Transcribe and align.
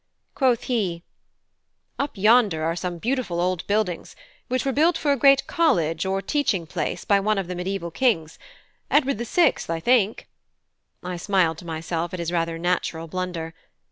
Quoth 0.33 0.63
he: 0.63 1.03
"Up 1.99 2.13
yonder 2.17 2.63
are 2.63 2.75
some 2.75 2.97
beautiful 2.97 3.39
old 3.39 3.67
buildings, 3.67 4.15
which 4.47 4.65
were 4.65 4.71
built 4.71 4.97
for 4.97 5.11
a 5.11 5.15
great 5.15 5.45
college 5.45 6.07
or 6.07 6.23
teaching 6.23 6.65
place 6.65 7.05
by 7.05 7.19
one 7.19 7.37
of 7.37 7.45
the 7.47 7.53
mediaeval 7.53 7.91
kings 7.91 8.39
Edward 8.89 9.19
the 9.19 9.25
Sixth, 9.25 9.69
I 9.69 9.79
think" 9.79 10.27
(I 11.03 11.17
smiled 11.17 11.59
to 11.59 11.65
myself 11.67 12.15
at 12.15 12.19
his 12.19 12.31
rather 12.31 12.57
natural 12.57 13.07
blunder). 13.07 13.53